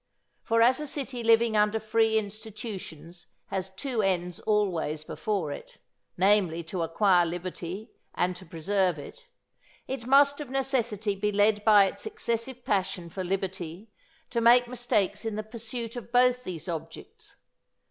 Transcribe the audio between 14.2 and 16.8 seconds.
to make mistakes in the pursuit of both these